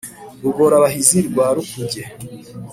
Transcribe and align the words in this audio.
Rugora-bahizi 0.43 1.19
rwa 1.27 1.47
Rukuge 1.55 2.01